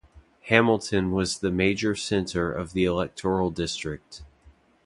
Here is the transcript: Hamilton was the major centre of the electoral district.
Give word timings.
Hamilton 0.45 1.11
was 1.11 1.37
the 1.37 1.51
major 1.51 1.95
centre 1.95 2.51
of 2.51 2.73
the 2.73 2.85
electoral 2.85 3.51
district. 3.51 4.23